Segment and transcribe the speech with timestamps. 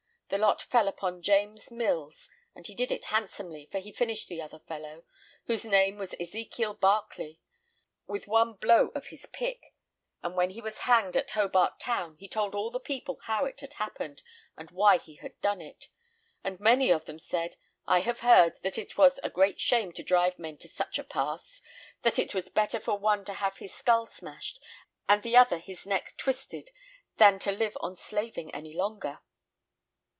[0.33, 4.41] The lot fell upon James Mills, and he did it handsomely, for he finished the
[4.41, 5.03] other fellow,
[5.47, 7.41] whose name was Ezekiel Barclay,
[8.07, 9.73] with one blow of his pick,
[10.23, 13.59] and when he was hanged at Hobart Town, he told all the people how it
[13.59, 14.21] had happened,
[14.55, 15.89] and why he had done it;
[16.45, 20.01] and many of them said, I have heard, that it was a great shame to
[20.03, 21.61] drive men to such a pass
[22.03, 24.61] that it was better for one to have his skull smashed,
[25.09, 26.71] and the other his neck twisted,
[27.17, 29.19] than to live on slaving any longer."